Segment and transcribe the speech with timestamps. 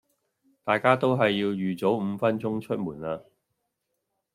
[0.63, 3.21] 大家都係要預早五分鐘出門啦